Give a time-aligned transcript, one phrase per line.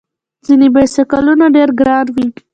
[0.45, 2.27] ځینې بایسکلونه ډېر ګران وي.